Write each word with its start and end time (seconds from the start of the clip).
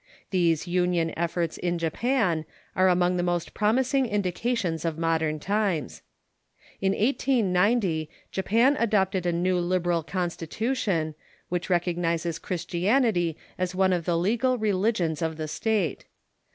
These 0.31 0.67
union 0.67 1.13
efforts 1.15 1.59
in 1.59 1.77
Japan 1.77 2.45
are 2.75 2.89
among 2.89 3.17
the 3.17 3.21
most 3.21 3.53
prom 3.53 3.77
ising 3.77 4.07
indications 4.09 4.83
of 4.83 4.97
modern 4.97 5.39
times. 5.39 6.01
In 6.81 6.93
1890 6.93 8.09
Japan 8.31 8.75
adopted 8.79 9.27
a 9.27 9.31
new 9.31 9.59
liberal 9.59 10.01
constitution, 10.01 11.13
which 11.49 11.69
recognizes 11.69 12.39
Christianity 12.39 13.37
as 13.59 13.75
one 13.75 13.91
THE 13.91 13.97
PROTESTANT 13.97 14.01
MISSIOX 14.01 14.01
FIELD 14.01 14.01
411 14.01 14.01
of 14.01 14.05
the 14.05 14.17
legal 14.17 14.57
religions 14.57 15.21
of 15.21 15.37
the 15.37 15.47
state. 15.47 16.05